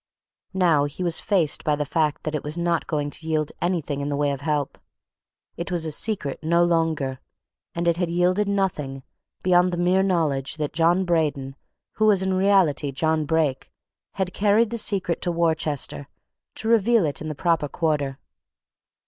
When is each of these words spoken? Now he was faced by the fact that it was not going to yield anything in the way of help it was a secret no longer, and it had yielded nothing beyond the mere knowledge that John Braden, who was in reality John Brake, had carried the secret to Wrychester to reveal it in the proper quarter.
Now 0.55 0.85
he 0.85 1.03
was 1.03 1.19
faced 1.19 1.63
by 1.63 1.75
the 1.75 1.85
fact 1.85 2.23
that 2.23 2.33
it 2.33 2.43
was 2.43 2.57
not 2.57 2.87
going 2.87 3.11
to 3.11 3.27
yield 3.27 3.51
anything 3.61 4.01
in 4.01 4.09
the 4.09 4.15
way 4.17 4.31
of 4.31 4.41
help 4.41 4.79
it 5.57 5.71
was 5.71 5.85
a 5.85 5.91
secret 5.91 6.39
no 6.41 6.63
longer, 6.63 7.19
and 7.75 7.87
it 7.87 7.97
had 7.97 8.09
yielded 8.09 8.47
nothing 8.47 9.03
beyond 9.43 9.71
the 9.71 9.77
mere 9.77 10.01
knowledge 10.01 10.57
that 10.57 10.73
John 10.73 11.05
Braden, 11.05 11.55
who 11.97 12.07
was 12.07 12.23
in 12.23 12.33
reality 12.33 12.91
John 12.91 13.25
Brake, 13.25 13.71
had 14.13 14.33
carried 14.33 14.71
the 14.71 14.79
secret 14.79 15.21
to 15.21 15.31
Wrychester 15.31 16.07
to 16.55 16.67
reveal 16.67 17.05
it 17.05 17.21
in 17.21 17.29
the 17.29 17.35
proper 17.35 17.67
quarter. 17.67 18.17